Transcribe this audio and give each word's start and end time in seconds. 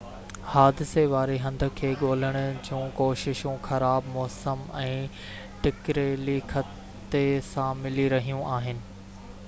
حادثي 0.51 1.01
واري 1.09 1.33
هنڌ 1.41 1.65
کي 1.79 1.89
ڳولڻ 2.03 2.37
جون 2.67 2.87
ڪوششون 2.99 3.59
خراب 3.67 4.07
موسم 4.15 4.63
۽ 4.79 4.95
ٽڪريلي 5.67 6.37
خطي 6.53 7.23
سان 7.51 7.85
ملي 7.85 8.07
رهيون 8.15 8.43
آهن 8.55 8.83